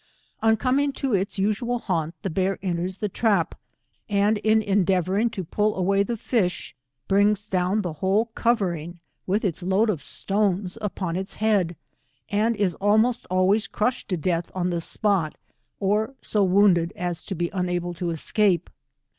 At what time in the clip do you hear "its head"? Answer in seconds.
11.15-11.75